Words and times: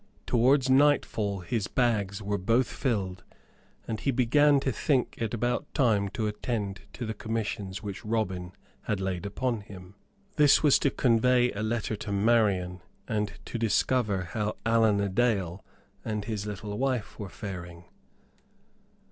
Towards 0.25 0.67
nightfall 0.67 1.41
his 1.41 1.67
bags 1.67 2.23
were 2.23 2.39
both 2.39 2.65
filled, 2.65 3.23
and 3.87 3.99
he 3.99 4.09
began 4.09 4.59
to 4.61 4.71
think 4.71 5.13
it 5.19 5.31
about 5.31 5.71
time 5.75 6.09
to 6.17 6.25
attend 6.25 6.81
to 6.93 7.05
the 7.05 7.13
commissions 7.13 7.83
which 7.83 8.03
Robin 8.03 8.51
had 8.85 8.99
laid 8.99 9.27
upon 9.27 9.61
him. 9.61 9.93
This 10.37 10.63
was 10.63 10.79
to 10.79 10.89
convey 10.89 11.51
a 11.51 11.61
letter 11.61 11.95
to 11.97 12.11
Marian, 12.11 12.81
and 13.07 13.33
to 13.45 13.59
discover 13.59 14.23
how 14.31 14.55
Allan 14.65 15.01
a 15.01 15.07
Dale 15.07 15.63
and 16.03 16.25
his 16.25 16.47
little 16.47 16.79
wife 16.79 17.19
were 17.19 17.29
faring. 17.29 17.85